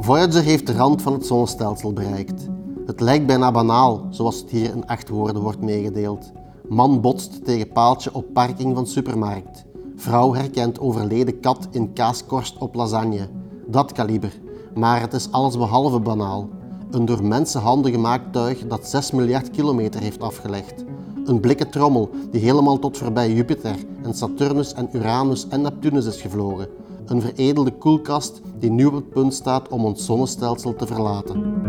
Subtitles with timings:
[0.00, 2.48] Voyager heeft de rand van het zonnestelsel bereikt.
[2.86, 6.32] Het lijkt bijna banaal, zoals het hier in acht woorden wordt meegedeeld.
[6.68, 9.64] Man botst tegen paaltje op parking van supermarkt.
[9.96, 13.28] Vrouw herkent overleden kat in kaaskorst op lasagne.
[13.66, 14.40] Dat kaliber.
[14.74, 16.48] Maar het is allesbehalve banaal.
[16.90, 20.84] Een door mensenhanden gemaakt tuig dat 6 miljard kilometer heeft afgelegd.
[21.24, 26.20] Een blikken trommel die helemaal tot voorbij Jupiter en Saturnus en Uranus en Neptunus is
[26.20, 26.68] gevlogen.
[27.08, 31.66] Een veredelde koelkast die nu op het punt staat om ons zonnestelsel te verlaten.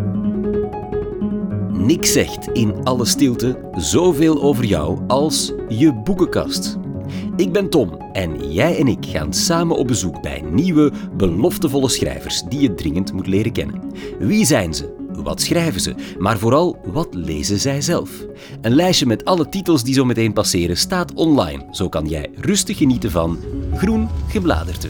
[1.71, 6.77] Niks zegt in alle stilte zoveel over jou als je boekenkast.
[7.35, 12.41] Ik ben Tom en jij en ik gaan samen op bezoek bij nieuwe, beloftevolle schrijvers
[12.41, 13.81] die je dringend moet leren kennen.
[14.19, 14.97] Wie zijn ze?
[15.23, 15.95] Wat schrijven ze?
[16.17, 18.25] Maar vooral, wat lezen zij zelf?
[18.61, 21.65] Een lijstje met alle titels die zo meteen passeren staat online.
[21.71, 23.37] Zo kan jij rustig genieten van
[23.73, 24.89] Groen Gebladerte.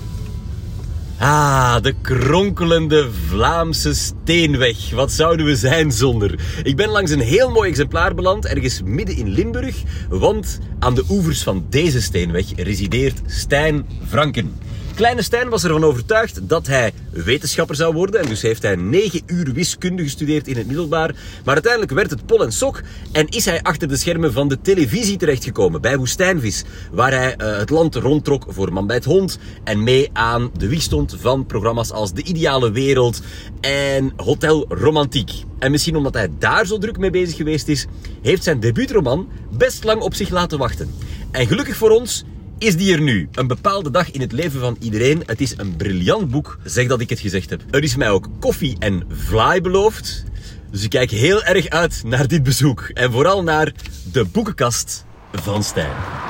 [1.20, 4.90] Ah, de kronkelende Vlaamse steenweg.
[4.92, 6.40] Wat zouden we zijn zonder?
[6.64, 9.76] Ik ben langs een heel mooi exemplaar beland, ergens midden in Limburg,
[10.10, 14.56] want aan de oevers van deze steenweg resideert Stijn Franken.
[15.00, 18.22] Kleine Stijn was ervan overtuigd dat hij wetenschapper zou worden.
[18.22, 21.16] En dus heeft hij negen uur wiskunde gestudeerd in het middelbaar.
[21.46, 22.82] Maar uiteindelijk werd het pol en sok.
[23.12, 25.82] En is hij achter de schermen van de televisie terechtgekomen.
[25.82, 26.64] Bij Woestijnvis.
[26.92, 29.38] Waar hij uh, het land rondtrok voor Man bij het Hond.
[29.64, 33.22] En mee aan de wieg stond van programma's als De Ideale Wereld
[33.62, 35.32] en Hotel Romantiek.
[35.60, 37.86] En misschien omdat hij daar zo druk mee bezig geweest is,
[38.22, 40.94] heeft zijn debuutroman best lang op zich laten wachten.
[41.32, 42.26] En gelukkig voor ons
[42.60, 43.30] is die er nu.
[43.32, 45.24] Een bepaalde dag in het leven van iedereen.
[45.26, 47.62] Het is een briljant boek, zeg dat ik het gezegd heb.
[47.72, 50.24] Er is mij ook koffie en vlaai beloofd.
[50.72, 52.90] Dus ik kijk heel erg uit naar dit bezoek.
[52.94, 53.72] En vooral naar
[54.12, 56.29] de boekenkast van Stijn.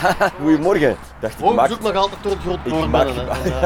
[0.42, 0.96] Goedemorgen.
[1.20, 3.60] Dacht ik, Oh, maak- zoek nog altijd door het groot Ik poort maak- binnen, hè.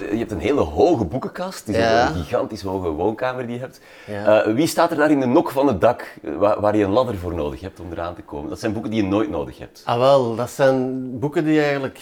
[0.12, 1.66] Je hebt een hele hoge boekenkast.
[1.66, 2.08] Het is Ja.
[2.08, 3.80] een gigantisch hoge woonkamer die je hebt.
[4.06, 4.42] Ja.
[4.42, 6.84] Eh, wie staat er daar in de nok van het dak eh, waar, waar je
[6.84, 8.48] een ladder voor nodig hebt om eraan te komen?
[8.50, 9.82] Dat zijn boeken die je nooit nodig hebt.
[9.84, 12.00] Ah wel, dat zijn boeken die eigenlijk...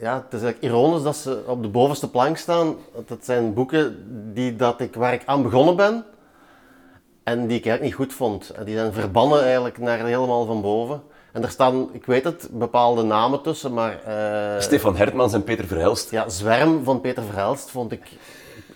[0.00, 2.74] Ja, het is eigenlijk ironisch dat ze op de bovenste plank staan.
[3.06, 6.04] Dat zijn boeken die, dat ik, waar ik aan begonnen ben
[7.24, 8.50] en die ik eigenlijk niet goed vond.
[8.50, 11.02] En die zijn verbannen eigenlijk naar helemaal van boven.
[11.34, 14.02] En er staan, ik weet het, bepaalde namen tussen, maar...
[14.04, 16.10] eh, Stefan Hertmans en Peter Verhelst.
[16.10, 18.00] Ja, Zwerm van Peter Verhelst vond ik...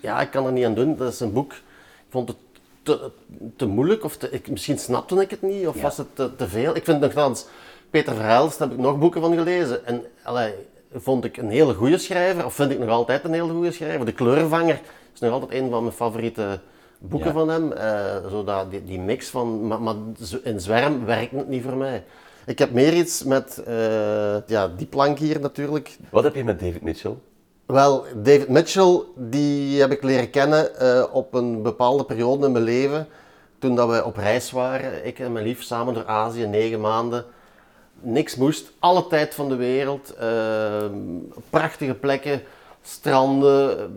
[0.01, 0.97] Ja, ik kan er niet aan doen.
[0.97, 1.53] Dat is een boek...
[1.53, 2.37] Ik vond het
[2.83, 3.11] te,
[3.57, 6.49] te moeilijk, of te, ik, misschien snapte ik het niet, of was het te, te
[6.49, 6.77] veel.
[6.77, 7.47] Ik vind nogthans,
[7.91, 9.87] Peter Verhelst heb ik nog boeken van gelezen.
[9.87, 10.53] En allee,
[10.95, 14.07] vond ik een hele goede schrijver, of vind ik nog altijd een hele goede schrijver.
[14.07, 14.81] De Kleurenvanger
[15.15, 16.61] is nog altijd een van mijn favoriete
[16.99, 17.35] boeken Ja.
[17.35, 17.73] van hem.
[17.73, 19.67] Eh, zo dat, die, die mix van...
[19.67, 19.95] Maar, maar
[20.43, 22.05] in Zwerm werkt het niet voor mij.
[22.49, 25.97] Ik heb meer iets met eh, ja, die plank hier natuurlijk.
[26.11, 27.15] Wat heb je met David Mitchell?
[27.67, 32.65] Wel, David Mitchell, die heb ik leren kennen eh, op een bepaalde periode in mijn
[32.65, 33.07] leven.
[33.59, 37.25] Toen dat we op reis waren, ik en mijn lief samen door Azië, negen maanden.
[38.01, 40.15] Niks moest, alle tijd van de wereld.
[40.15, 40.85] eh,
[41.51, 42.43] prachtige plekken,
[42.83, 43.91] stranden,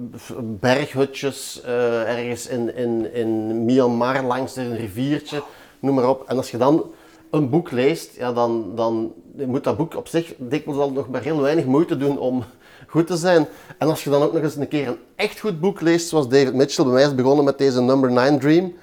[0.59, 1.61] berghutjes,
[2.05, 5.43] ergens in, in, in Myanmar langs een riviertje,
[5.79, 6.27] noem maar op.
[6.27, 6.93] En als je dan
[7.31, 11.21] een boek leest, ja, dan, dan moet dat boek op zich dikwijls al nog maar
[11.21, 12.43] heel weinig moeite doen om
[12.87, 13.47] goed te zijn.
[13.77, 16.27] En als je dan ook nog eens een keer een echt goed boek leest, zoals
[16.27, 18.73] David Mitchell, bij mij is begonnen met deze Number 9 Dream,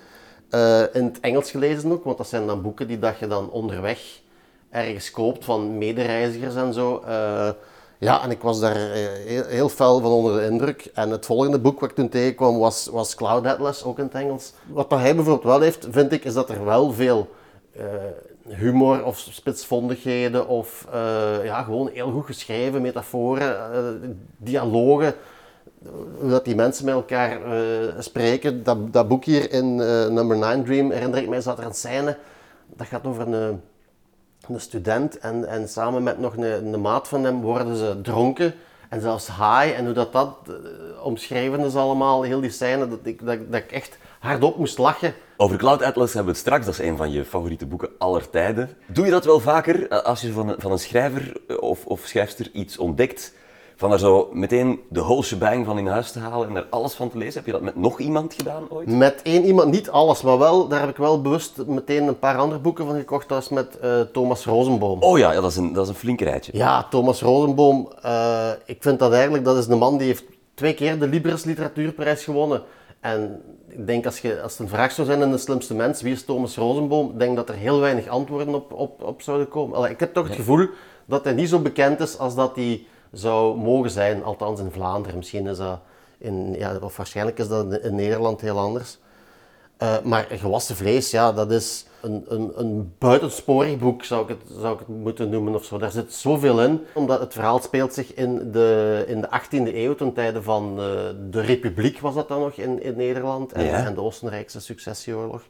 [0.50, 3.50] eh, in het Engels gelezen ook, want dat zijn dan boeken die dat je dan
[3.50, 4.20] onderweg
[4.70, 7.02] ergens koopt van medereizigers en zo.
[7.06, 7.48] Eh,
[7.98, 10.90] ja, en ik was daar eh, heel, heel fel van onder de indruk.
[10.94, 14.14] En het volgende boek wat ik toen tegenkwam was, was Cloud Atlas, ook in het
[14.14, 14.52] Engels.
[14.66, 17.28] Wat dat hij bijvoorbeeld wel heeft, vind ik, is dat er wel veel
[18.50, 25.14] humor of spitsvondigheden of eh, ja, gewoon heel goed geschreven metaforen, eh, dialogen,
[26.18, 28.62] hoe dat die mensen met elkaar eh, spreken.
[28.62, 29.76] Dat, dat boek hier in
[30.14, 32.16] Number 9 Dream, herinner ik mij, zat er een scène,
[32.66, 33.60] dat gaat over een,
[34.48, 38.54] een student en, en samen met nog een, maat van hem worden ze dronken
[38.88, 39.76] en zelfs high.
[39.76, 40.34] En hoe dat, dat
[41.02, 45.14] omschreven is allemaal, heel die scène, dat ik, dat, dat ik echt hardop moest lachen.
[45.36, 46.64] Over Cloud Atlas hebben we het straks.
[46.64, 48.70] Dat is een van je favoriete boeken aller tijden.
[48.86, 51.86] Doe je dat wel vaker eh, als je van een, van een schrijver eh, of,
[51.86, 53.32] of schrijfster iets ontdekt?
[53.78, 56.94] Van daar zo meteen de whole shebang van in huis te halen en er alles
[56.94, 57.34] van te lezen?
[57.34, 58.88] Heb je dat met nog iemand gedaan ooit?
[58.88, 62.36] Met één iemand, niet alles, maar wel, daar heb ik wel bewust meteen een paar
[62.36, 63.28] andere boeken van gekocht.
[63.28, 65.02] Dat is met eh, Thomas Rosenboom.
[65.02, 66.52] Oh ja, ja dat, is een, dat is een flink rijtje.
[66.54, 70.24] Ja, Thomas Rosenboom, eh, ik vind dat eigenlijk, dat is een man die heeft
[70.54, 72.62] twee keer de Libris Literatuurprijs gewonnen.
[73.00, 76.02] En ik denk als, je, als het een vraag zou zijn in de slimste mens,
[76.02, 79.48] wie is Thomas Rosenboom, ik denk dat er heel weinig antwoorden op, op, op zouden
[79.48, 79.76] komen.
[79.76, 80.68] Allee, ik heb toch het gevoel
[81.04, 85.16] dat hij niet zo bekend is als dat hij zou mogen zijn, althans in Vlaanderen.
[85.16, 85.80] Misschien is dat
[86.18, 88.98] In, ja, of waarschijnlijk is dat in, in Nederland heel anders.
[89.76, 94.58] Eh, maar gewassen vlees, ja, dat is een, een, een buitensporig boek, zou ik, het,
[94.60, 95.78] zou ik het moeten noemen of zo.
[95.78, 99.94] Daar zit zoveel in, omdat het verhaal speelt zich in de, in de 18e eeuw,
[99.94, 100.84] ten tijde van eh,
[101.30, 103.84] de Republiek was dat dan nog in, in Nederland, en, Ja.
[103.86, 105.42] en de Oostenrijkse successieoorlog.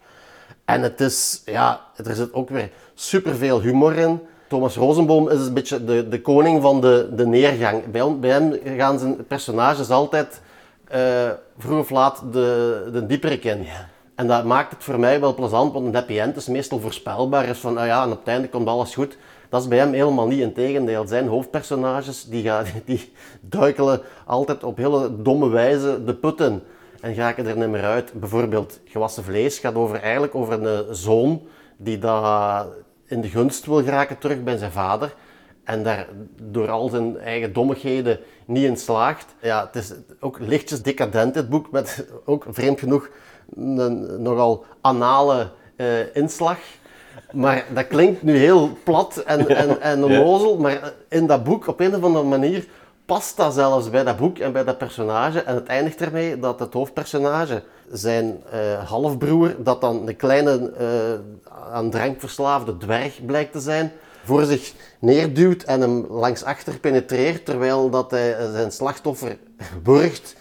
[0.64, 4.20] En het is, ja, er zit ook weer superveel humor in.
[4.48, 7.90] Thomas Rosenboom is een beetje de, de koning van de, de neergang.
[7.90, 10.40] Bij, hem- bij hem gaan zijn personages altijd
[10.88, 11.00] eh,
[11.58, 13.66] vroeg of laat de, de dieperik in.
[14.18, 17.48] En dat maakt het voor mij wel plezant, want een happy end is meestal voorspelbaar.
[17.48, 19.18] Is van, nou ja, en op het einde komt alles goed.
[19.48, 20.40] Dat is bij hem helemaal niet.
[20.40, 26.62] Integendeel, zijn hoofdpersonages die, gaan, die duikelen altijd op hele domme wijze de put in.
[27.00, 28.12] En geraken er niet meer uit.
[28.12, 31.42] Bijvoorbeeld, gewassen vlees gaat over, eigenlijk over een zoon
[31.76, 32.66] die dat
[33.06, 35.14] in de gunst wil geraken terug bij zijn vader.
[35.64, 36.06] En daar
[36.42, 39.34] door al zijn eigen dommigheden niet in slaagt.
[39.40, 43.08] Ja, het is ook lichtjes decadent, dit boek, met ook vreemd genoeg
[43.56, 46.58] een nogal anale eh, inslag.
[47.32, 51.80] Maar dat klinkt nu heel plat en, en, en onnozel, maar in dat boek, op
[51.80, 52.66] een of andere manier,
[53.06, 55.42] past dat zelfs bij dat boek en bij dat personage.
[55.42, 57.62] En het eindigt ermee dat het hoofdpersonage,
[57.92, 60.86] zijn eh, halfbroer, dat dan een kleine eh,
[61.72, 63.92] aan drank verslaafde dwerg blijkt te zijn,
[64.24, 69.36] voor zich neerduwt en hem langs achter penetreert, terwijl dat hij zijn slachtoffer
[69.84, 70.36] wurgt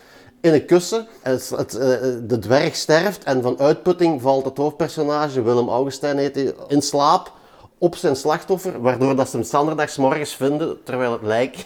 [0.47, 1.07] in een kussen.
[1.21, 1.89] Het, het, eh,
[2.23, 7.31] de dwerg sterft en van uitputting valt het hoofdpersonage, Willem Augustijn heet hij, in slaap
[7.77, 11.65] op zijn slachtoffer, waardoor dat ze hem zanderdags morgens vinden, terwijl het lijk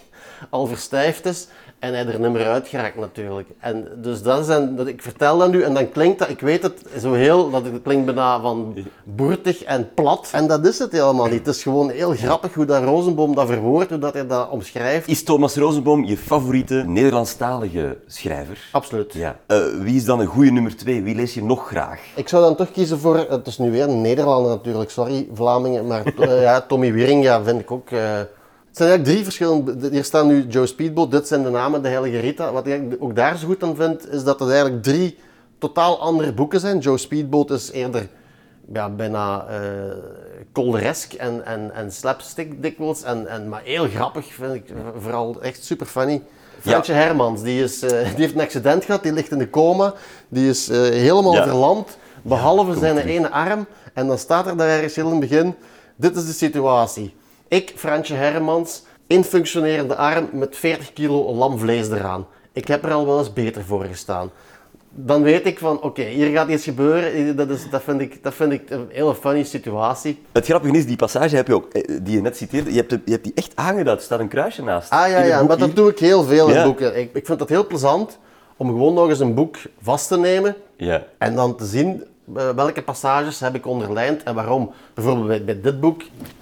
[0.49, 1.47] al verstijfd is
[1.81, 3.47] en hij er niet meer uit geraakt natuurlijk.
[3.59, 6.63] En dus dat een, dat, ik vertel dat nu en dan klinkt dat, ik weet
[6.63, 10.29] het zo heel, dat het klinkt bijna van boertig en plat.
[10.31, 11.45] En dat is het helemaal niet.
[11.45, 15.07] Het is gewoon heel grappig hoe dat Rosenboom dat verwoordt, hoe dat hij dat omschrijft.
[15.07, 18.69] Is Thomas Rosenboom je favoriete Nederlandstalige schrijver?
[18.71, 19.13] Absoluut.
[19.13, 19.39] Ja.
[19.47, 21.03] Eh, wie is dan een goede nummer twee?
[21.03, 21.99] Wie lees je nog graag?
[22.15, 25.87] Ik zou dan toch kiezen voor, het is nu weer een Nederlander natuurlijk, sorry Vlamingen,
[25.87, 27.91] maar eh, ja, Tommy Wieringa vind ik ook...
[27.91, 28.19] eh,
[28.71, 31.87] het zijn eigenlijk drie verschillende, hier staan nu Joe Speedboat, dit zijn de namen, de
[31.87, 32.51] Heilige Rita.
[32.51, 35.17] Wat ik ook daar zo goed aan vind, is dat het eigenlijk drie
[35.57, 36.79] totaal andere boeken zijn.
[36.79, 38.07] Joe Speedboat is eerder
[38.73, 39.45] ja, bijna
[40.51, 44.63] kolderesk en, en, en slapstick dikwijls, en, en, maar heel grappig vind ik,
[44.99, 46.21] vooral echt super funny.
[46.59, 49.93] Fransje Hermans, die, is, eh, die heeft een accident gehad, die ligt in de coma,
[50.29, 51.43] die is eh, helemaal Ja.
[51.43, 53.65] verlamd, behalve zijn ene arm.
[53.93, 55.55] En dan staat er daar ergens heel in het begin,
[55.95, 57.15] dit is de situatie.
[57.51, 62.27] Ik, Fransje Hermans, infunctionerende arm met 40 kilo lamvlees eraan.
[62.53, 64.31] Ik heb er al wel eens beter voor gestaan.
[64.89, 67.35] Dan weet ik van, oké, hier gaat iets gebeuren.
[67.35, 70.21] Dat, is, dat, vind ik, dat vind ik een hele funny situatie.
[70.31, 72.91] Het grappige is, die passage heb je ook, eh, die je net citeerde, je hebt,
[72.91, 73.97] je hebt die echt aangeduid.
[73.97, 74.89] Er staat een kruisje naast.
[74.89, 76.63] Ah ja, ja, maar dat doe ik heel veel in Ja.
[76.63, 76.99] boeken.
[76.99, 78.17] Ik, ik vind dat heel plezant
[78.57, 81.03] om gewoon nog eens een boek vast te nemen Ja.
[81.17, 82.03] En dan te zien
[82.35, 84.71] eh, welke passages heb ik onderlijnd en waarom.
[84.93, 86.01] Bijvoorbeeld bij, bij dit boek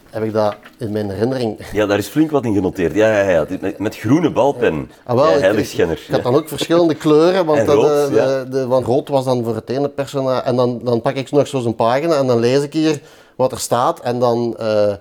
[0.10, 1.60] heb ik dat in mijn herinnering.
[1.72, 2.94] ja, daar is flink wat in genoteerd.
[2.96, 3.46] Ja, ja, ja.
[3.62, 4.92] Met, met groene balpen.
[5.04, 6.00] Ah, wel, ja, ik- heiligschenner.
[6.08, 8.44] Ik, had dan ook verschillende kleuren, want, dat, rood, eh, de, ja.
[8.44, 10.42] de, want rood was dan voor het ene personage.
[10.42, 13.00] En dan, dan pak ik nog zo een pagina en dan lees ik hier
[13.36, 14.00] wat er staat.
[14.00, 14.94] En dan, eh,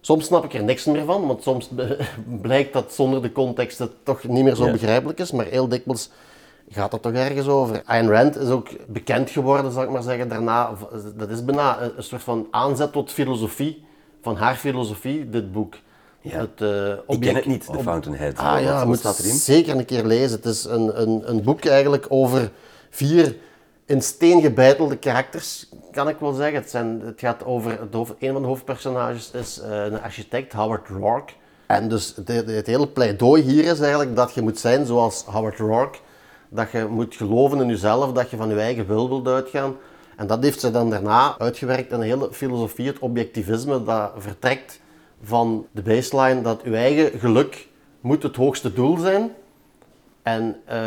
[0.00, 1.68] soms snap ik er niks meer van, want soms
[2.42, 4.72] blijkt dat zonder de context het toch niet meer zo Ja.
[4.72, 5.30] begrijpelijk is.
[5.32, 6.10] Maar heel dikwijls
[6.70, 7.82] gaat het toch ergens over.
[7.84, 10.70] Ayn Rand is ook bekend geworden, zal ik maar zeggen, daarna.
[11.16, 13.85] Dat is bijna een soort van aanzet tot filosofie,
[14.26, 15.74] van haar filosofie, dit boek.
[16.20, 16.38] Ja.
[16.38, 18.38] Het, eh, Ik ken het niet, The Fountainhead.
[18.38, 19.34] Ah ja, moet staat erin?
[19.34, 20.36] zeker een keer lezen.
[20.36, 22.50] Het is een, een, een boek eigenlijk over
[22.90, 23.36] vier
[23.84, 26.60] in steen gebeitelde karakters, kan ik wel zeggen.
[26.60, 30.52] Het, zijn, het gaat over, het hoofd, een van de hoofdpersonages is eh, een architect,
[30.52, 31.32] Howard Rourke.
[31.66, 35.58] En dus het, het hele pleidooi hier is eigenlijk dat je moet zijn zoals Howard
[35.58, 35.98] Rourke.
[36.48, 39.76] Dat je moet geloven in jezelf, dat je van je eigen wil wilt uitgaan.
[40.16, 44.80] En dat heeft ze dan daarna uitgewerkt in een hele filosofie, het objectivisme, dat vertrekt
[45.22, 47.68] van de baseline dat uw eigen geluk
[48.00, 49.32] moet het hoogste doel zijn.
[50.22, 50.82] En eh,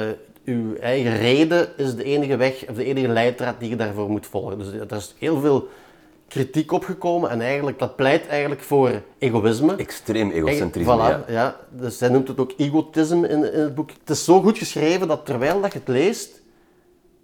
[0.46, 4.26] uw eigen reden is de enige weg, of de enige leidraad die je daarvoor moet
[4.26, 4.58] volgen.
[4.58, 5.68] Dus er is heel veel
[6.28, 9.76] kritiek opgekomen en eigenlijk, dat pleit eigenlijk voor egoïsme.
[9.76, 11.24] Extreem egocentrisme, Voilà, ja.
[11.28, 11.56] ja.
[11.70, 13.90] Dus zij noemt het ook egotisme in, in het boek.
[13.90, 16.42] Het is zo goed geschreven dat terwijl dat je het leest,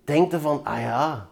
[0.03, 1.27] denkt je van, ah ja,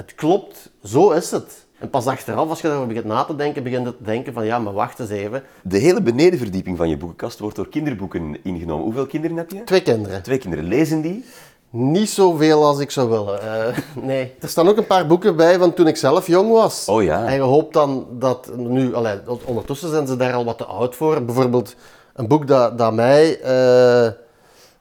[0.00, 1.66] het klopt, zo is het.
[1.78, 4.44] En pas achteraf, als je daarover begint na te denken, begint je te denken van,
[4.44, 5.42] ja, maar wacht eens even.
[5.62, 8.84] De hele benedenverdieping van je boekenkast wordt door kinderboeken ingenomen.
[8.84, 9.64] Hoeveel kinderen heb je?
[9.64, 10.22] Twee kinderen.
[10.22, 10.64] Twee kinderen.
[10.64, 11.24] Lezen die?
[11.70, 13.42] Niet zoveel als ik zou willen.
[13.42, 13.78] Eh,
[14.10, 14.34] nee.
[14.40, 16.88] Er staan ook een paar boeken bij van toen ik zelf jong was.
[16.88, 17.26] Oh ja.
[17.26, 20.96] En je hoopt dan dat nu, allee, ondertussen zijn ze daar al wat te oud
[20.96, 21.24] voor.
[21.24, 21.74] Bijvoorbeeld
[22.14, 24.12] een boek dat, dat mij, eh,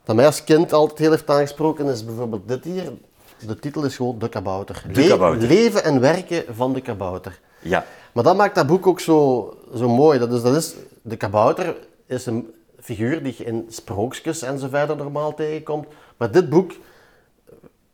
[0.03, 2.91] dat mij als kind altijd heel heeft aangesproken is bijvoorbeeld dit hier.
[3.48, 4.84] De titel is gewoon De Kabouter.
[4.93, 5.48] De Kabouter.
[5.48, 7.39] leven en werken van de kabouter.
[7.60, 7.86] Ja.
[8.13, 10.19] Maar dat maakt dat boek ook zo, zo mooi.
[10.19, 14.67] Dat is, dat is, de kabouter is een figuur die je in sprookjes en zo
[14.69, 15.88] verder normaal tegenkomt.
[16.17, 16.72] Maar dit boek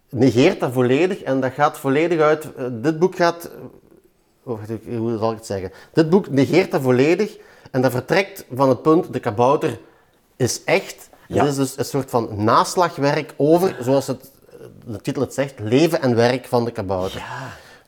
[0.10, 2.56] negeert dat volledig en dat gaat volledig uit.
[2.56, 3.50] eh, Dit boek gaat.
[4.44, 4.60] oh,
[4.98, 5.72] hoe zal ik het zeggen?
[5.94, 7.38] Dit boek negeert dat volledig
[7.72, 9.80] en dat vertrekt van het punt: de kabouter
[10.36, 11.10] is echt.
[11.28, 11.42] Ja.
[11.44, 14.32] Het is dus een soort van naslagwerk over, zoals het,
[14.86, 17.24] de titel het zegt, leven en werk van de kabouter.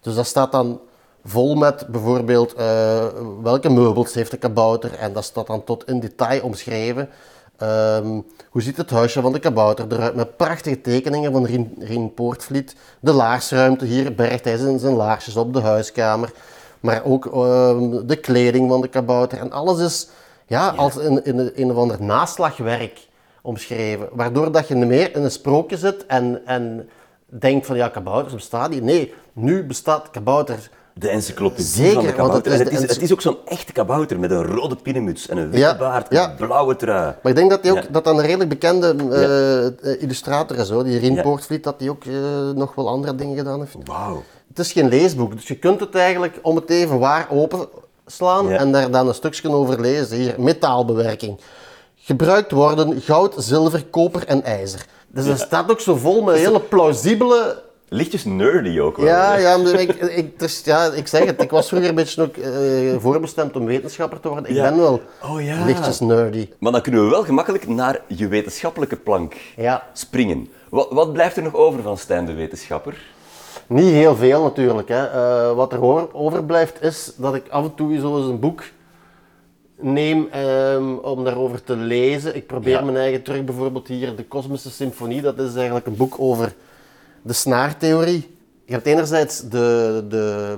[0.01, 0.79] Dus dat staat dan
[1.25, 3.05] vol met bijvoorbeeld eh,
[3.41, 7.09] welke meubels heeft de kabouter en dat staat dan tot in detail omschreven.
[7.57, 8.07] Ehm,
[8.49, 10.15] hoe ziet het huisje van de kabouter eruit?
[10.15, 12.75] Met prachtige tekeningen van Rien, Rien Poortvliet.
[12.99, 16.31] De laarsruimte, hier bergt hij zijn, zijn laarsjes op, de huiskamer.
[16.79, 19.37] Maar ook ehm, de kleding van de kabouter.
[19.39, 20.07] En alles is
[20.47, 23.06] ja, als in, in, een- een of ander naslagwerk
[23.41, 24.09] omschreven.
[24.11, 26.89] Waardoor dat je meer in een sprookje zit en, en
[27.25, 28.83] denkt van ja, kabouters bestaan niet.
[28.83, 30.69] Nee, nu bestaat kabouter.
[30.93, 32.51] De encyclopedie Zeker, van de want het kabouter.
[32.51, 35.37] is het, is, ency- het is ook zo'n echte kabouter met een rode pinnenmuts en
[35.37, 36.23] een witte Ja, baard ja.
[36.23, 37.03] en een blauwe trui.
[37.21, 37.87] Maar ik denk dat, die ook, Ja.
[37.91, 40.69] dat dat een redelijk bekende eh, eh, illustrator is.
[40.69, 40.83] Hoor.
[40.83, 41.21] Die Rien Ja.
[41.21, 42.13] Poortvliet, dat die ook eh,
[42.55, 43.75] nog wel andere dingen gedaan heeft.
[43.83, 44.23] Wauw.
[44.47, 48.57] Het is geen leesboek, dus je kunt het eigenlijk om het even waar openslaan Ja.
[48.57, 50.17] en daar dan een stukje over lezen.
[50.17, 51.37] Hier, metaalbewerking.
[52.07, 54.85] Gebruikt worden goud, zilver, koper en ijzer.
[55.07, 57.63] Dus er staat ook zo vol met hele plausibele...
[57.89, 59.05] Lichtjes nerdy ook wel.
[59.05, 59.37] Ja, hè?
[59.37, 62.51] ja, ik, ik, dus, ja, ik zeg het, ik was vroeger een beetje ook eh,
[62.99, 64.49] voorbestemd om wetenschapper te worden.
[64.49, 64.63] Ik Ja.
[64.69, 65.65] ben wel Oh ja.
[65.65, 66.49] lichtjes nerdy.
[66.59, 69.83] Maar dan kunnen we wel gemakkelijk naar je wetenschappelijke plank Ja.
[69.93, 70.47] springen.
[70.69, 72.97] Wat, wat blijft er nog over van Stijn de wetenschapper?
[73.67, 74.87] Niet heel veel natuurlijk.
[74.89, 75.05] Hè.
[75.05, 78.63] Eh, wat er overblijft is dat ik af en toe zo eens een boek
[79.79, 82.35] neem ehm, om daarover te lezen.
[82.35, 82.81] Ik probeer Ja.
[82.81, 85.21] mijn eigen terug, bijvoorbeeld hier, de Kosmische Symfonie.
[85.21, 86.53] Dat is eigenlijk een boek over
[87.21, 88.35] de snaartheorie.
[88.65, 90.55] Je hebt enerzijds de, de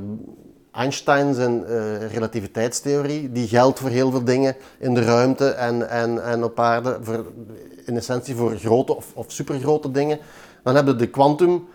[0.71, 3.31] Einstein zijn eh, relativiteitstheorie.
[3.31, 6.97] Die geldt voor heel veel dingen in de ruimte en, en, en op aarde.
[7.01, 7.25] Voor,
[7.85, 10.19] in essentie voor grote of, of supergrote dingen.
[10.63, 11.67] Dan hebben we de kwantum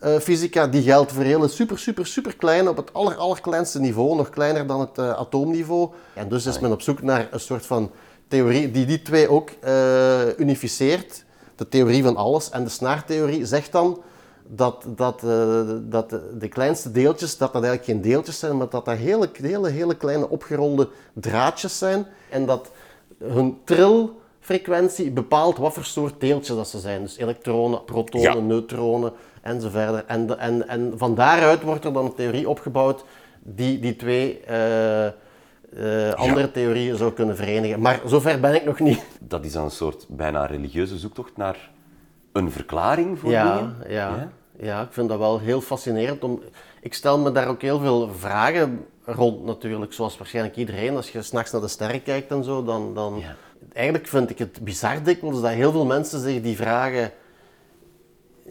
[0.00, 4.16] eh, fysica, die geldt voor hele super, super, super kleine, op het aller, allerkleinste niveau,
[4.16, 5.90] nog kleiner dan het eh, atoomniveau.
[6.14, 7.90] En dus is men op zoek naar een soort van
[8.28, 11.24] theorie die die twee ook eh, unificeert.
[11.56, 12.50] De theorie van alles.
[12.50, 14.02] En de snaartheorie zegt dan
[14.46, 15.20] dat, dat,
[15.90, 19.68] dat de, kleinste deeltjes, dat dat eigenlijk geen deeltjes zijn, maar dat dat hele, hele,
[19.68, 22.06] hele kleine opgerolde draadjes zijn.
[22.30, 22.70] En dat
[23.24, 27.02] hun trilfrequentie bepaalt wat voor soort deeltjes dat ze zijn.
[27.02, 28.40] Dus elektronen, protonen, Ja.
[28.40, 30.06] neutronen enzovoort.
[30.06, 33.04] En, en, en van daaruit wordt er dan een theorie opgebouwd
[33.42, 37.80] die die twee eh, eh, andere theorieën zou kunnen verenigen.
[37.80, 39.04] Maar zover ben ik nog niet.
[39.20, 41.70] Dat is dan een soort bijna religieuze zoektocht naar
[42.32, 43.76] een verklaring voor Ja, dingen.
[43.88, 46.24] ja, ja, ik vind dat wel heel fascinerend.
[46.24, 46.42] Om,
[46.80, 50.96] ik stel me daar ook heel veel vragen rond natuurlijk, zoals waarschijnlijk iedereen.
[50.96, 52.94] Als je s'nachts naar de sterren kijkt en zo, dan...
[52.94, 53.36] dan Ja.
[53.72, 57.12] Eigenlijk vind ik het bizar dikwijls dat heel veel mensen zich die vragen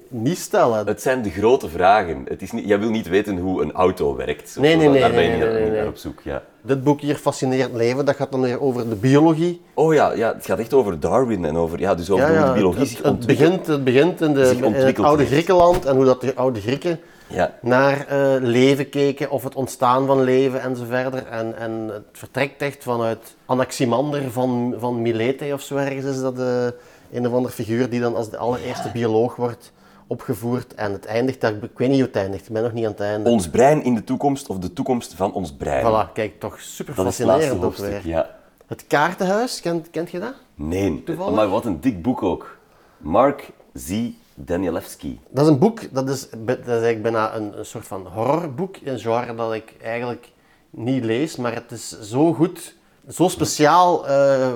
[0.07, 0.87] niet stellen.
[0.87, 2.21] Het zijn de grote vragen.
[2.27, 4.55] Het is niet, jij wil niet weten hoe een auto werkt.
[4.59, 5.79] Nee, nee, nee, Daar ben je nee, niet, nee, nee.
[5.79, 6.19] naar op zoek.
[6.23, 6.43] Ja.
[6.61, 9.61] Dit boek hier, Fascinerend Leven, dat gaat dan weer over de biologie.
[9.73, 12.39] Oh ja, ja, het gaat echt over Darwin en over, ja, dus over Ja, hoe
[12.39, 13.49] ja, de biologie het, zich het, ontwikkelt.
[13.49, 15.25] begint, het begint in, de, in het oude.
[15.25, 17.53] Griekenland en hoe dat de oude Grieken Ja.
[17.61, 21.25] naar eh, leven keken of het ontstaan van leven en zo verder.
[21.27, 26.39] En, en het vertrekt echt vanuit Anaximander van, van Milete of zo ergens is dat
[26.39, 26.65] eh,
[27.11, 29.71] een of andere figuur die dan als de allereerste bioloog wordt
[30.09, 30.75] opgevoerd.
[30.75, 32.91] En het eindigt, daar, ik weet niet hoe het eindigt, ik ben nog niet aan
[32.91, 33.29] het einde.
[33.29, 35.85] Ons brein in de toekomst of de toekomst van ons brein.
[35.85, 38.01] Voilà, kijk, toch super Dat fascinerend ook weer.
[38.07, 38.37] ja.
[38.67, 40.33] Het kaartenhuis, kent, kent je dat?
[40.55, 41.35] Nee, Toevallig?
[41.35, 42.57] maar wat een dik boek ook.
[42.97, 44.07] Mark Z.
[44.35, 45.19] Danielewski.
[45.29, 48.75] Dat is een boek, dat is, dat is eigenlijk bijna een, een soort van horrorboek,
[48.83, 50.31] een genre dat ik eigenlijk
[50.69, 52.75] niet lees, maar het is zo goed,
[53.09, 54.47] zo speciaal eh,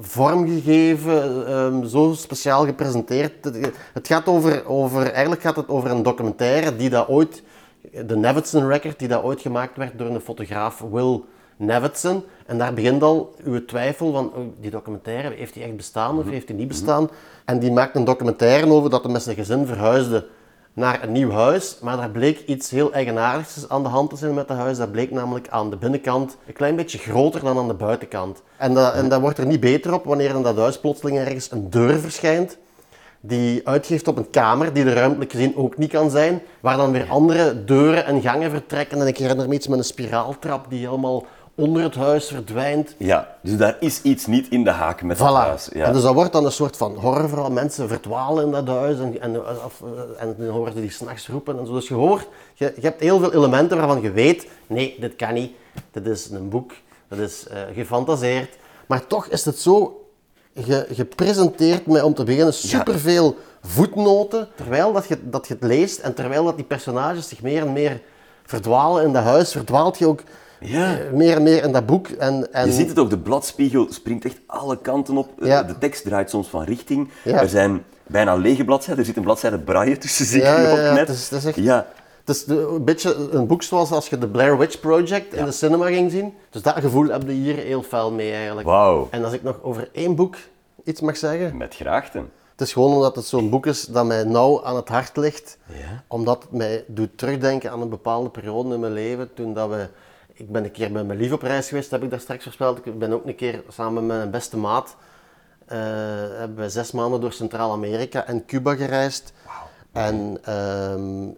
[0.00, 3.44] vormgegeven, ehm, zo speciaal gepresenteerd.
[3.92, 7.42] Het, gaat over, over, eigenlijk gaat het over een documentaire die dat ooit,
[8.06, 11.22] de Nevetson Record, die dat ooit gemaakt werd door een fotograaf Will
[11.56, 12.24] Nevetson.
[12.46, 16.28] En daar begint al uw twijfel van, oh, die documentaire, heeft die echt bestaan of
[16.28, 17.10] heeft die niet bestaan?
[17.44, 20.26] En die maakt een documentaire over dat hij met zijn gezin verhuisde
[20.72, 24.34] naar een nieuw huis, maar daar bleek iets heel eigenaardigs aan de hand te zijn
[24.34, 24.78] met het huis.
[24.78, 28.42] Dat bleek namelijk aan de binnenkant een klein beetje groter dan aan de buitenkant.
[28.56, 31.50] En dat, en dat wordt er niet beter op wanneer in dat huis plotseling ergens
[31.50, 32.58] een deur verschijnt
[33.20, 36.92] die uitgeeft op een kamer die er ruimtelijk gezien ook niet kan zijn, waar dan
[36.92, 39.00] weer andere deuren en gangen vertrekken.
[39.00, 41.24] En ik herinner me iets met een spiraaltrap die helemaal
[41.58, 42.94] onder het huis verdwijnt.
[42.98, 45.32] Ja, dus daar is iets niet in de haak met het Voilà.
[45.32, 45.68] huis.
[45.72, 45.84] Ja.
[45.84, 47.50] En dus dat wordt dan een soort van horrorverhaal.
[47.50, 49.42] Mensen verdwalen in dat huis en, en, eh,
[50.18, 51.72] en dan horen ze die s'nachts roepen en zo.
[51.72, 55.34] Dus je hoort, je, je hebt heel veel elementen waarvan je weet, nee, dit kan
[55.34, 55.52] niet.
[55.92, 56.72] Dit is een boek,
[57.08, 58.56] dat is eh, gefantaseerd.
[58.86, 60.06] Maar toch is het zo
[60.54, 64.48] ge- gepresenteerd met, om te beginnen, superveel voetnoten.
[64.56, 67.72] Terwijl dat je, dat je het leest en terwijl dat die personages zich meer en
[67.72, 68.00] meer
[68.44, 70.20] verdwalen in dat huis, verdwaalt je ook
[70.60, 70.98] Ja.
[70.98, 72.08] eh, meer en meer in dat boek.
[72.08, 75.28] En, en Je ziet het ook, de bladspiegel springt echt alle kanten op.
[75.40, 75.62] Ja.
[75.62, 77.10] De tekst draait soms van richting.
[77.24, 77.40] Ja.
[77.40, 80.98] Er zijn bijna lege bladzijden, er zit een bladzijde braille tussen, zie Ja, net.
[80.98, 81.86] het is- het is echt- Ja,
[82.24, 85.50] Het is een beetje een boek zoals als je de Blair Witch Project in de
[85.52, 86.34] cinema ging zien.
[86.50, 88.66] Dus dat gevoel heb je hier heel fel mee eigenlijk.
[88.66, 89.08] Wauw.
[89.10, 90.36] En als ik nog over één boek
[90.84, 91.56] iets mag zeggen.
[91.56, 92.30] met graagten.
[92.50, 95.58] Het is gewoon omdat het zo'n boek is dat mij nauw aan het hart ligt.
[95.66, 96.02] Ja.
[96.06, 99.30] Omdat het mij doet terugdenken aan een bepaalde periode in mijn leven.
[99.34, 99.86] Toen dat we...
[100.38, 102.86] Ik ben een keer met mijn lief op reis geweest, heb ik daar straks voorspeld.
[102.86, 104.96] Ik ben ook een keer samen met mijn beste maat...
[105.66, 105.78] eh,
[106.38, 109.32] hebben we zes maanden door Centraal-Amerika en Cuba gereisd.
[109.92, 111.28] En ehm,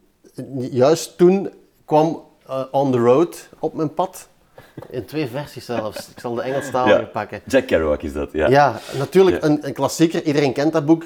[0.71, 1.51] juist toen
[1.85, 4.29] kwam eh, On The Road op mijn pad.
[4.91, 6.09] In twee versies zelfs.
[6.09, 7.41] Ik zal de Engelstalige pakken.
[7.47, 8.49] Jack Kerouac is dat, ja.
[8.49, 9.49] Ja, natuurlijk Ja.
[9.49, 10.23] Een, een klassieker.
[10.23, 11.05] Iedereen kent dat boek.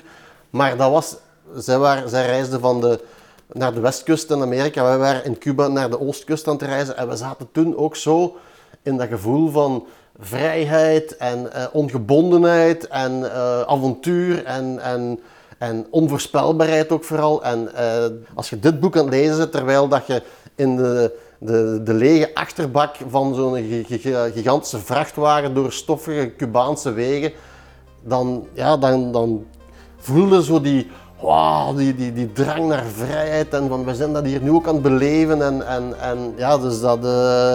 [0.50, 1.16] Maar dat was...
[1.54, 3.04] Zij, waren, zij reisden van de,
[3.52, 4.82] naar de westkust in Amerika.
[4.84, 6.96] Wij waren in Cuba naar de oostkust aan het reizen.
[6.96, 8.36] En we zaten toen ook zo
[8.82, 9.86] in dat gevoel van
[10.18, 15.20] vrijheid en eh, ongebondenheid en eh, avontuur en, en,
[15.58, 17.42] en onvoorspelbaarheid ook vooral.
[17.44, 20.22] En eh, als je dit boek aan lezen bent, terwijl dat je
[20.54, 26.92] in de, de, de lege achterbak van zo'n gi- gi- gigantische vrachtwagen door stoffige Cubaanse
[26.92, 27.32] wegen,
[28.02, 29.46] dan, ja, dan, dan
[29.96, 30.90] voelde zo die,
[31.24, 34.68] wow, die, die, die drang naar vrijheid en van we zijn dat hier nu ook
[34.68, 35.42] aan het beleven.
[35.42, 37.54] En, en, en ja, dus dat, eh,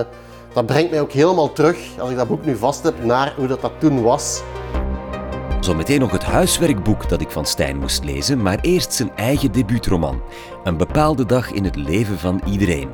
[0.53, 3.47] dat brengt mij ook helemaal terug, als ik dat boek nu vast heb, naar hoe
[3.47, 4.41] dat, dat toen was.
[5.59, 10.21] Zometeen nog het huiswerkboek dat ik van Stijn moest lezen, maar eerst zijn eigen debuutroman.
[10.63, 12.89] Een bepaalde dag in het leven van iedereen.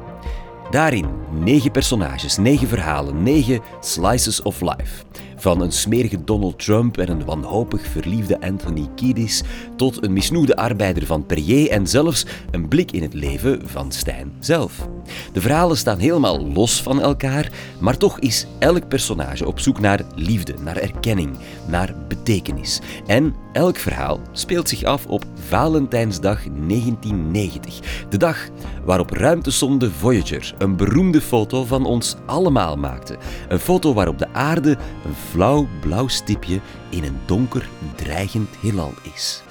[0.70, 5.03] Daarin negen personages, negen verhalen, negen slices of life.
[5.46, 9.44] Van een smerige Donald Trump en een wanhopig verliefde Anthony Kiedis
[9.75, 14.34] tot een misnoegde arbeider van Perrier en zelfs een blik in het leven van Stijn
[14.40, 14.88] zelf.
[15.34, 20.01] De verhalen staan helemaal los van elkaar, maar toch is elk personage op zoek naar
[20.16, 22.81] liefde, naar erkenning, naar betekenis.
[23.05, 28.48] En elk verhaal speelt zich af op Valentijnsdag 1990, de dag
[28.85, 33.18] waarop ruimtesonde Voyager een beroemde foto van ons allemaal maakte.
[33.48, 39.44] Een foto waarop de aarde een flauw blauw stipje in een donker, dreigend heelal is.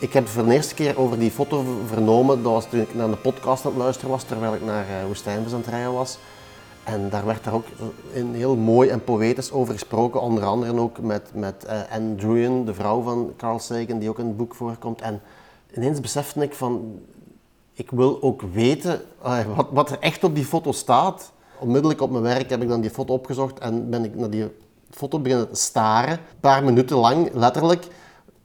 [0.00, 3.10] Ik heb voor de eerste keer over die foto vernomen, dat was toen ik naar
[3.10, 6.18] de podcast aan het luisteren was, terwijl ik naar uh, Woestijnvis aan het was.
[6.84, 7.66] En daar werd daar ook
[8.12, 12.74] in heel mooi en poëtisch over gesproken, onder andere ook met, met eh, Anne de
[12.74, 15.00] vrouw van Carl Sagan, die ook in het boek voorkomt.
[15.00, 15.20] En
[15.74, 17.00] ineens besefte ik van,
[17.72, 21.32] ik wil ook weten eh, wat, wat er echt op die foto staat.
[21.58, 24.52] Onmiddellijk op mijn werk heb ik dan die foto opgezocht en ben ik naar die
[24.90, 26.12] foto beginnen te staren.
[26.12, 27.86] Een paar minuten lang, letterlijk.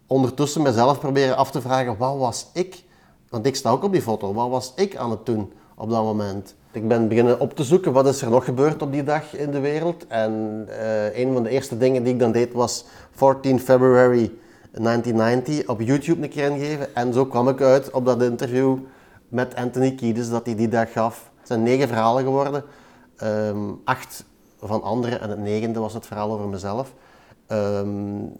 [0.07, 2.83] Ondertussen mezelf proberen af te vragen, wat was ik?
[3.29, 4.33] Want ik sta ook op die foto.
[4.33, 6.55] Wat was ik aan het doen op dat moment?
[6.71, 9.51] Ik ben beginnen op te zoeken, wat is er nog gebeurd op die dag in
[9.51, 10.07] de wereld?
[10.07, 14.31] En eh, een van de eerste dingen die ik dan deed was 14 February
[14.71, 16.95] 1990 op YouTube een keer ingeven.
[16.95, 18.77] En zo kwam ik uit op dat interview
[19.27, 21.31] met Anthony Kiedis dat hij die dag gaf.
[21.37, 22.63] Het zijn negen verhalen geworden.
[23.15, 24.23] Ehm, acht
[24.59, 26.93] van anderen en het negende was het verhaal over mezelf.
[27.47, 27.87] Ehm,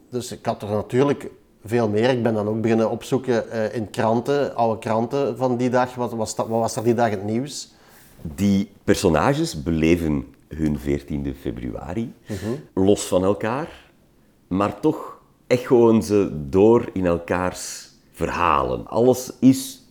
[0.10, 1.32] dus ik had er natuurlijk
[1.66, 2.10] veel meer.
[2.10, 5.96] Ik ben dan ook beginnen opzoeken eh, in kranten, oude kranten van die dag.
[5.96, 7.78] Wat was, wat was er die dag het nieuws?
[8.22, 12.14] Die personages beleven hun 14e februari,
[12.74, 13.92] los van elkaar,
[14.48, 18.88] maar toch echoen ze door in elkaars verhalen.
[18.88, 19.84] Alles is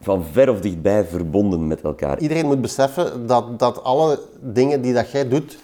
[0.00, 2.18] van ver of dichtbij verbonden met elkaar.
[2.18, 5.58] Iedereen moet beseffen dat, dat alle dingen die dat jij doet,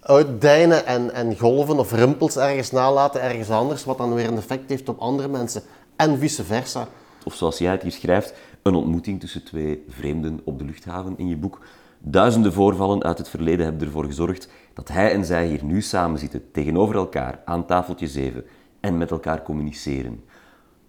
[0.00, 4.68] uitdijnen en, en golven of rimpels ergens nalaten, ergens anders, wat dan weer een effect
[4.68, 5.62] heeft op andere mensen.
[5.96, 6.88] En vice versa.
[7.24, 11.28] Of zoals jij het hier schrijft, een ontmoeting tussen twee vreemden op de luchthaven in
[11.28, 11.60] je boek.
[11.98, 16.18] Duizenden voorvallen uit het verleden hebben ervoor gezorgd dat hij en zij hier nu samen
[16.18, 18.44] zitten, tegenover elkaar, aan tafeltje 7
[18.80, 20.24] en met elkaar communiceren.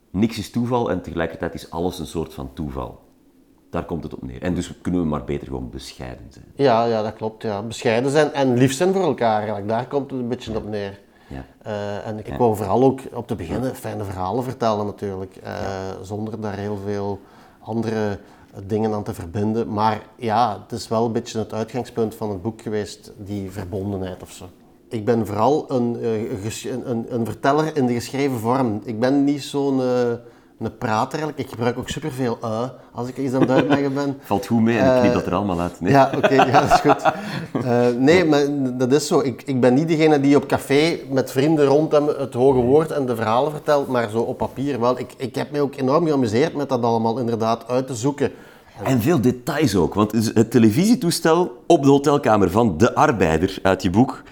[0.09, 3.01] Niks is toeval en tegelijkertijd is alles een soort van toeval.
[3.69, 4.41] Daar komt het op neer.
[4.41, 6.45] En dus kunnen we maar beter gewoon bescheiden zijn.
[6.55, 7.43] Ja, ja, dat klopt.
[7.43, 7.62] Ja.
[7.62, 9.38] Bescheiden zijn en lief zijn voor elkaar.
[9.38, 9.67] Eigenlijk.
[9.67, 10.99] Daar komt het een beetje op neer.
[11.27, 11.45] Ja.
[11.62, 15.36] Eh, en ik wou vooral ook op te beginnen fijne verhalen vertellen natuurlijk.
[15.36, 15.53] eh,
[16.01, 17.19] Zonder daar heel veel
[17.63, 18.19] andere
[18.63, 19.73] dingen aan te verbinden.
[19.73, 24.21] Maar ja, het is wel een beetje het uitgangspunt van het boek geweest, die verbondenheid
[24.21, 24.45] of zo.
[24.89, 28.82] Ik ben vooral een, uh, een, een, verteller in de geschreven vorm.
[28.84, 30.13] Ik ben niet zo'n uh,
[30.60, 31.38] een prater eigenlijk.
[31.38, 32.62] Ik gebruik ook superveel uh
[32.92, 34.18] als ik iets aan het uitleggen ben.
[34.24, 35.82] Valt goed mee en ik knip dat er allemaal uit.
[35.82, 35.92] Nee.
[35.92, 37.12] Ja, oké, ja, dat is goed.
[38.00, 38.46] nee, maar
[38.78, 39.20] dat is zo.
[39.20, 42.92] Ik, ik ben niet degene die op café met vrienden rond hem het hoge woord
[42.92, 45.00] en de verhalen vertelt, maar zo op papier wel.
[45.00, 48.32] Ik, ik heb me ook enorm geamuseerd met dat allemaal inderdaad uit te zoeken.
[48.84, 53.89] En veel details ook, want het televisietoestel op de hotelkamer van de arbeider uit je
[53.89, 54.24] boek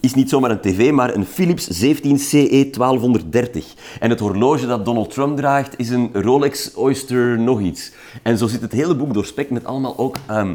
[0.00, 3.74] is niet zomaar een tv, maar een Philips 17 CE 1230.
[4.00, 7.92] En het horloge dat Donald Trump draagt is een Rolex Oyster nog iets.
[8.22, 10.54] En zo zit het hele boek doorspekt met allemaal ook ehm,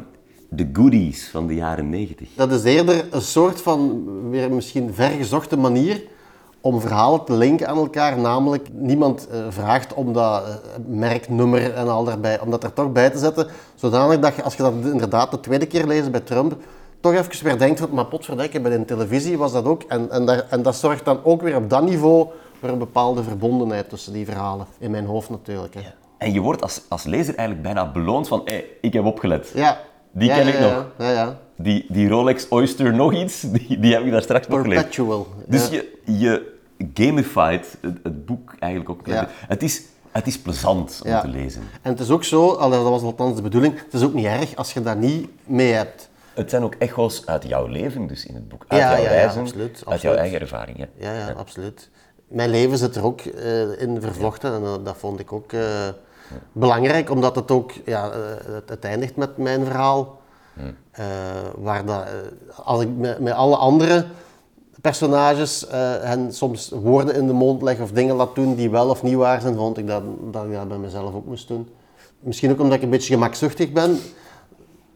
[0.50, 2.28] de goodies van de jaren 90.
[2.36, 6.04] Dat is eerder een soort van, weer misschien vergezochte manier
[6.62, 8.20] om verhalen te linken aan elkaar.
[8.20, 10.56] Namelijk, niemand uh, vraagt om dat uh,
[10.88, 13.48] merknummer en al daarbij, om dat er toch bij te zetten.
[13.76, 16.56] Zodanig dat je, als je dat inderdaad de tweede keer leest bij Trump,
[17.04, 19.84] toch even weer denkt van, maar potverdikke, bij de televisie was dat ook.
[19.84, 22.28] En, en, daar, en dat zorgt dan ook weer op dat niveau
[22.60, 24.66] voor een bepaalde verbondenheid tussen die verhalen.
[24.78, 25.74] In mijn hoofd natuurlijk.
[25.74, 25.82] Hè.
[26.18, 29.52] En je wordt als, als lezer eigenlijk bijna beloond van, hé, ik heb opgelet.
[29.54, 29.80] Ja.
[30.12, 30.86] Die ken ik nog.
[30.98, 31.40] Ja, ja.
[31.56, 34.82] Die, die Rolex Oyster nog iets, die, die heb ik daar straks nog gelezen.
[34.82, 35.28] Perpetual.
[35.48, 36.54] Dus je, je
[36.94, 39.02] gamified het, het boek eigenlijk ook.
[39.48, 39.82] Het is...
[40.12, 41.62] Het is plezant om te lezen.
[41.82, 44.56] En het is ook zo, dat was althans de bedoeling, het is ook niet erg
[44.56, 46.10] als je daar niet mee hebt.
[46.34, 48.66] Het zijn ook echo's uit jouw leven dus in het boek.
[48.68, 50.90] Uit jouw reizen, absoluut, uit jouw eigen ervaringen.
[50.96, 51.90] Ja, ja, absoluut.
[52.28, 55.62] Mijn leven zit er ook uh, in vervlochten en uh, dat vond ik ook uh,
[56.52, 58.12] belangrijk, omdat het ook, ja,
[58.52, 60.22] het, het, eindigt met mijn verhaal.
[61.56, 62.06] waar dat,
[62.64, 64.06] als ik met, met, alle andere
[64.82, 65.66] personages
[66.02, 69.16] hen soms woorden in de mond leg of dingen laat doen die wel of niet
[69.16, 71.70] waar zijn, vond ik dat, dat ik dat bij mezelf ook moest doen.
[72.20, 74.00] Misschien ook omdat ik een beetje gemakzuchtig ben.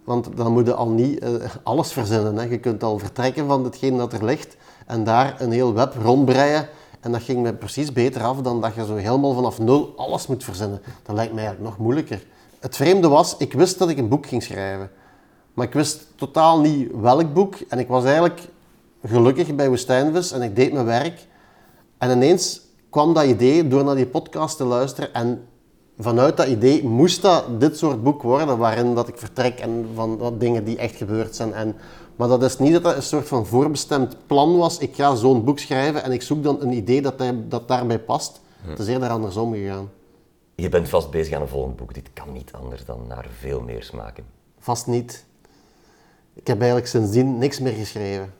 [0.07, 1.29] Want dan moet je al niet uh,
[1.63, 2.37] alles verzinnen.
[2.37, 2.43] Hè.
[2.43, 6.67] Je kunt al vertrekken van hetgeen dat er ligt en daar een heel web rondbreien.
[6.99, 10.27] En dat ging me precies beter af dan dat je zo helemaal vanaf nul alles
[10.27, 10.81] moet verzinnen.
[11.03, 12.23] Dat lijkt mij eigenlijk nog moeilijker.
[12.59, 14.89] Het vreemde was, ik wist dat ik een boek ging schrijven.
[15.53, 17.55] Maar ik wist totaal niet welk boek.
[17.55, 18.39] En ik was eigenlijk
[19.05, 21.25] gelukkig bij Woestijnvis en ik deed mijn werk.
[21.97, 25.13] En ineens kwam dat idee door naar die podcast te luisteren.
[25.13, 25.47] En
[25.99, 30.17] vanuit dat idee moest dat dit soort boek worden, waarin dat ik vertrek en van
[30.17, 31.53] wat dingen die echt gebeurd zijn.
[31.53, 31.75] En,
[32.15, 34.77] maar dat is niet dat dat een soort van voorbestemd plan was.
[34.77, 38.41] Ik ga zo'n boek schrijven en ik zoek dan een idee dat, dat daarbij past.
[38.61, 39.89] Het is eerder andersom gegaan.
[40.55, 41.93] Je bent vast bezig aan een volgend boek.
[41.93, 44.23] Dit kan niet anders dan naar veel meer smaken.
[44.59, 45.25] Vast niet.
[46.33, 48.33] Ik heb eigenlijk sindsdien niks meer geschreven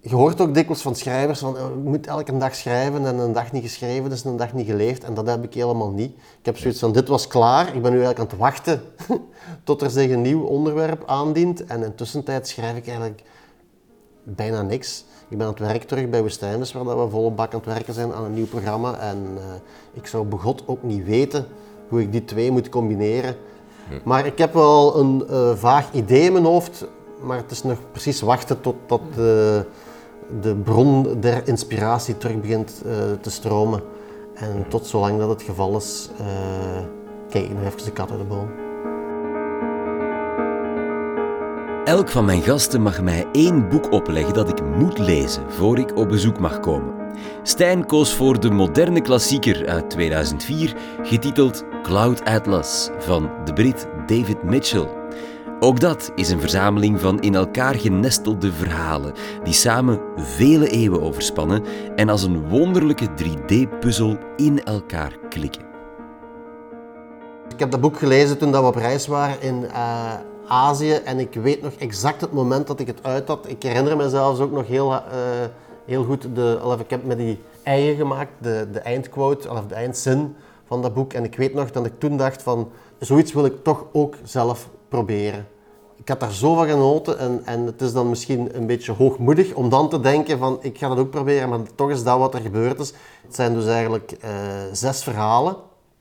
[0.00, 3.52] je hoort ook dikwijls van schrijvers van, je moet elke dag schrijven en een dag
[3.52, 5.04] niet geschreven is een dag niet geleefd.
[5.04, 6.12] En dat heb ik helemaal niet.
[6.14, 8.82] Ik heb zoiets van, dit was klaar, ik ben nu eigenlijk aan het wachten
[9.64, 11.64] tot er zich een nieuw onderwerp aandient.
[11.64, 13.22] En intussen tijd schrijf ik eigenlijk
[14.22, 15.04] bijna niks.
[15.28, 17.94] Ik ben aan het werk terug bij Woestijners, waar we volle bak aan het werken
[17.94, 18.98] zijn aan een nieuw programma.
[18.98, 19.44] En uh,
[19.92, 21.46] ik zou begot ook niet weten
[21.88, 23.36] hoe ik die twee moet combineren.
[24.04, 26.84] Maar ik heb wel een uh, vaag idee in mijn hoofd,
[27.22, 29.00] maar het is nog precies wachten tot dat...
[29.18, 29.60] Uh,
[30.40, 33.82] de bron der inspiratie terug begint uh, te stromen.
[34.34, 36.26] En tot zolang dat het geval is, uh,
[37.30, 38.48] kijk ik nog even de kat uit de boom.
[41.84, 45.96] Elk van mijn gasten mag mij één boek opleggen dat ik moet lezen voor ik
[45.96, 46.94] op bezoek mag komen.
[47.42, 54.42] Stijn koos voor de moderne klassieker uit 2004, getiteld Cloud Atlas van de Brit David
[54.42, 54.97] Mitchell.
[55.60, 61.62] Ook dat is een verzameling van in elkaar genestelde verhalen die samen vele eeuwen overspannen
[61.96, 65.62] en als een wonderlijke 3D-puzzel in elkaar klikken.
[67.48, 70.12] Ik heb dat boek gelezen toen we op reis waren in uh,
[70.48, 73.48] Azië en ik weet nog exact het moment dat ik het uit had.
[73.48, 75.00] Ik herinner me zelfs ook nog heel, uh,
[75.86, 79.74] heel goed, de, of ik heb met die eigen gemaakt, de, de eindquote of de
[79.74, 81.12] eindzin van dat boek.
[81.12, 84.68] En ik weet nog dat ik toen dacht van, zoiets wil ik toch ook zelf
[84.88, 85.46] proberen.
[85.96, 89.54] Ik had daar zo van genoten en, en het is dan misschien een beetje hoogmoedig
[89.54, 92.34] om dan te denken van ik ga dat ook proberen, maar toch is dat wat
[92.34, 92.92] er gebeurd is.
[93.26, 94.30] Het zijn dus eigenlijk uh,
[94.72, 95.56] zes verhalen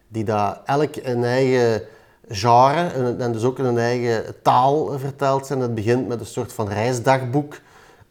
[0.08, 1.82] die daar elk een eigen
[2.30, 5.60] genre en, en dus ook in een eigen taal verteld zijn.
[5.60, 7.60] Het begint met een soort van reisdagboek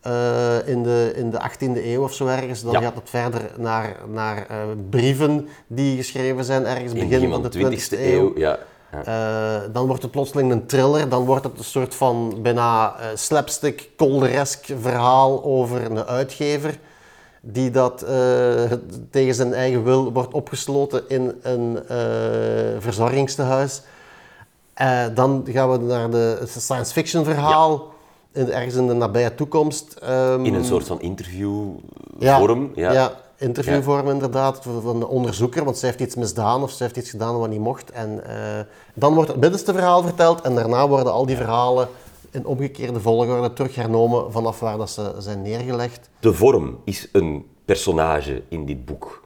[0.07, 2.62] uh, in, de, in de 18e eeuw of zo ergens.
[2.62, 4.57] Dan gaat het verder naar, naar uh,
[4.91, 7.99] brieven die geschreven zijn ergens begin van de 20e eeuw.
[7.99, 8.59] eeuw ja.
[9.09, 13.06] Uh, dan wordt het plotseling een thriller, dan wordt het een soort van bijna uh,
[13.14, 16.78] slapstick, kolderesk verhaal over een uitgever
[17.40, 18.72] die dat uh,
[19.11, 21.78] tegen zijn eigen wil wordt opgesloten in een
[22.78, 23.82] verzorgingstehuis.
[24.76, 27.92] Eh, dan gaan we naar de science fiction verhaal,
[28.32, 29.96] in, ergens in de nabije toekomst.
[30.02, 31.68] Ehm, In een soort van interview
[32.18, 32.38] ja.
[32.74, 37.11] Ja, interviewvorm inderdaad, van- de onderzoeker, want zij heeft iets misdaan of zij heeft iets
[37.11, 37.90] gedaan wat niet mocht.
[37.90, 41.88] En eh, dan wordt het middenste verhaal verteld en daarna worden al die verhalen
[42.31, 46.09] in omgekeerde volgorde terug hernomen vanaf waar dat ze zijn neergelegd.
[46.20, 49.25] De vorm is een personage in dit boek.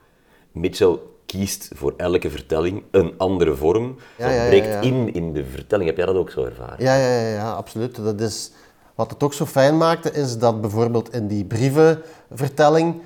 [0.53, 3.97] Mitchell kiest voor elke vertelling een andere vorm.
[4.19, 5.89] Ja, Dat ja, breekt in in de vertelling.
[5.89, 6.75] Heb jij dat ook zo ervaren?
[6.79, 7.97] Ja, ja, ja, ja, absoluut.
[8.05, 8.51] Dat is,
[8.95, 13.01] wat het ook zo fijn maakte, is dat bijvoorbeeld in die brievenvertelling,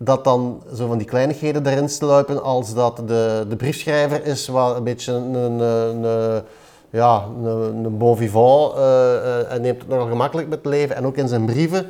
[0.00, 4.76] dat dan zo van die kleinigheden erin sluipen, als dat de, de briefschrijver is wat
[4.76, 6.42] een beetje een, een, een,
[6.90, 10.96] ja, een, een bon vivant eh, en neemt het nogal gemakkelijk met het leven.
[10.96, 11.86] En ook in zijn brieven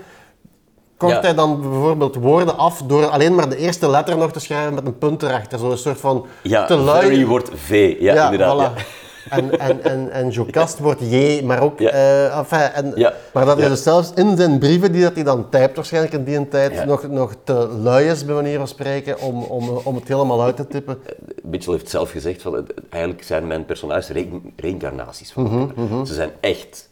[0.96, 1.20] kort Ja.
[1.20, 4.86] hij dan bijvoorbeeld woorden af door alleen maar de eerste letter nog te schrijven met
[4.86, 5.58] een punt erachter.
[5.58, 7.26] Zo'n soort van Ja, te lui.
[7.26, 7.96] wordt V.
[8.00, 8.54] Ja, inderdaad.
[8.70, 8.74] voilà.
[8.76, 8.82] ja.
[9.30, 11.78] En, en, en, en Jocast wordt J, maar ook...
[11.78, 11.90] Ja.
[11.90, 13.12] eh, enfin, en, Ja.
[13.32, 13.70] Maar dat hij Ja.
[13.70, 17.08] dus zelfs in zijn brieven die dat hij dan typt waarschijnlijk in die tijd nog,
[17.08, 20.66] nog te lui is, bij manier van spreken, om, om, om het helemaal uit te
[20.66, 20.98] tippen.
[21.42, 26.06] Mitchell heeft zelf gezegd, van, eigenlijk zijn mijn personages re- reïncarnaties van Mhm, elkaar.
[26.06, 26.88] Ze zijn echt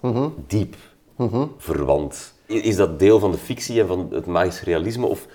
[0.46, 0.74] diep
[1.58, 2.32] verwant.
[2.46, 5.26] Is dat deel van de fictie en van het magisch realisme of,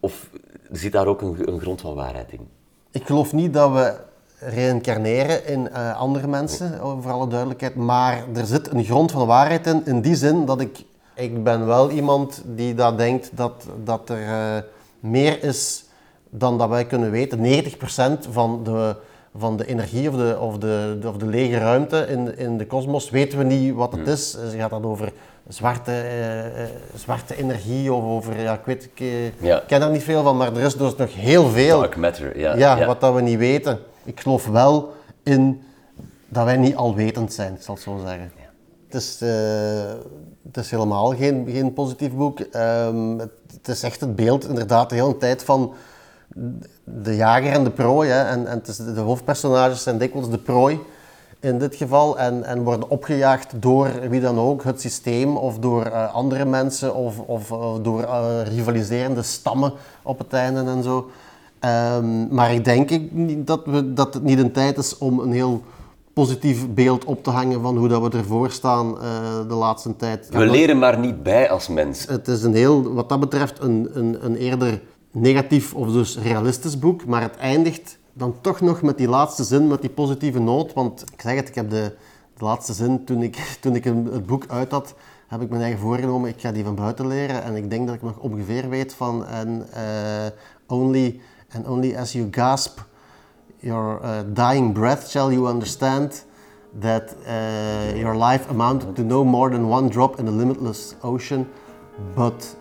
[0.00, 0.30] of
[0.72, 2.48] zit daar ook een, een grond van waarheid in?
[2.90, 3.92] Ik geloof niet dat we
[4.38, 7.74] reïncarneren in eh, andere mensen, oh, voor alle duidelijkheid.
[7.74, 10.84] Maar er zit een grond van waarheid in, in die zin dat ik...
[11.14, 14.62] Ik ben wel iemand die dat denkt dat, dat er eh,
[15.00, 15.84] meer is
[16.30, 17.38] dan dat wij kunnen weten.
[17.38, 18.96] 90% van de,
[19.36, 23.10] van de energie of de, of de, of de lege ruimte in, in de kosmos
[23.10, 24.30] weten we niet wat het is.
[24.30, 25.12] Dus gaat dat over
[25.48, 28.40] zwarte, eh, eh, zwarte energie of over...
[28.40, 29.62] Ja, ik weet, ik eh, Ja.
[29.66, 31.78] ken er niet veel van, maar er is dus nog heel veel.
[31.80, 32.56] Dark matter, ja.
[32.56, 33.78] Ja, wat dat we niet weten.
[34.08, 34.92] Ik geloof wel
[35.22, 35.62] in
[36.28, 38.30] dat wij niet alwetend zijn, ik zal het zo zeggen.
[38.86, 39.28] Het, is, eh,
[40.46, 42.40] het is helemaal geen, geen positief boek.
[42.40, 45.74] Ehm, het, het is echt het beeld, inderdaad, de hele tijd van
[46.84, 48.10] de jager en de prooi.
[48.10, 48.22] Hè.
[48.22, 50.80] En, en het is, de hoofdpersonages zijn dikwijls de prooi
[51.40, 55.84] in dit geval en, en worden opgejaagd door wie dan ook, het systeem of door
[55.84, 58.06] eh, andere mensen of, of eh, door
[58.44, 61.10] rivaliserende stammen op het einde en zo.
[61.60, 65.32] Ehm, maar ik denk ik dat, we, dat het niet een tijd is om een
[65.32, 65.62] heel
[66.12, 69.02] positief beeld op te hangen van hoe dat we ervoor staan eh,
[69.48, 70.28] de laatste tijd.
[70.30, 72.06] We leren maar niet bij als mens.
[72.06, 76.78] Het is een heel, wat dat betreft, een, een, een eerder negatief of dus realistisch
[76.78, 80.72] boek, maar het eindigt dan toch nog met die laatste zin, met die positieve noot.
[80.72, 81.92] Want ik zeg het, ik heb de,
[82.36, 84.94] de laatste zin, toen ik, toen ik het boek uit had,
[85.28, 87.42] heb ik mijn eigen voorgenomen, ik ga die van buiten leren.
[87.42, 90.26] En ik denk dat ik nog ongeveer weet van, en eh,
[90.66, 91.20] only,
[91.54, 92.80] and only as you gasp
[93.62, 96.24] your uh, dying breath shall you understand
[96.80, 101.48] that uh, your life amounted to no more than one drop in the limitless ocean,
[102.14, 102.54] but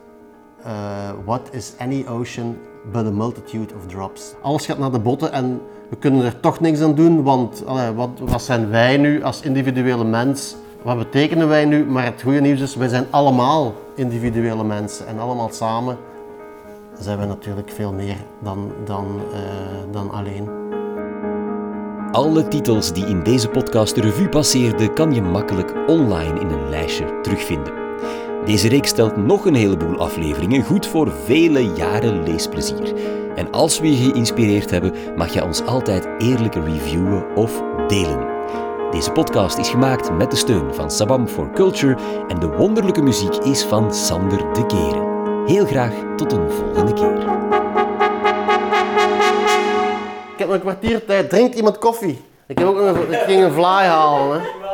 [0.63, 2.58] uh, what is any ocean
[2.91, 4.36] but a multitude of drops?
[4.41, 7.63] Alles gaat naar de botten en we kunnen er toch niks aan doen, want
[7.95, 10.56] wat, wat zijn wij nu als individuele mens?
[10.84, 11.86] Wat betekenen wij nu?
[11.86, 15.97] Maar het goede nieuws is, wij zijn allemaal individuele mensen en allemaal samen
[17.00, 19.40] zijn we natuurlijk veel meer dan, dan, eh,
[19.92, 20.50] dan alleen.
[22.12, 26.70] Alle titels die in deze podcast de revue passeerden, kan je makkelijk online in een
[26.70, 27.74] lijstje terugvinden.
[28.46, 32.94] Deze reeks stelt nog een heleboel afleveringen, goed voor vele jaren leesplezier.
[33.36, 38.28] En als we je geïnspireerd hebben, mag je ons altijd eerlijk reviewen of delen.
[38.92, 43.36] Deze podcast is gemaakt met de steun van Sabam for Culture en de wonderlijke muziek
[43.36, 45.16] is van Sander de Keren.
[45.48, 47.18] Heel graag tot een volgende keer.
[50.34, 51.30] Ik heb een kwartier tijd.
[51.30, 52.22] Drinkt iemand koffie?
[52.48, 54.42] Ik, heb ook een, ik ging een vlaai halen.
[54.42, 54.66] Hè.